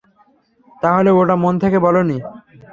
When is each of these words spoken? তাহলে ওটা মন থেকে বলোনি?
তাহলে 0.81 1.09
ওটা 1.11 1.35
মন 1.43 1.53
থেকে 1.63 1.77
বলোনি? 1.79 2.17